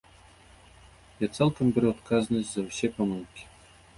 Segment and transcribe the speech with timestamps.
[1.19, 3.43] Я цалкам бяру адказнасць за ўсе памылкі.